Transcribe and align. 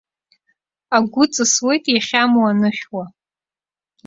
Агәы 0.95 1.23
ҵысуеит 1.33 1.83
иахьамоу 1.89 2.45
анышә 2.49 2.85
уа. 2.93 3.05